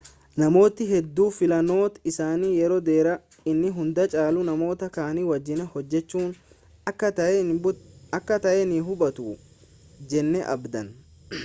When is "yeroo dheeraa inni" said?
2.61-3.69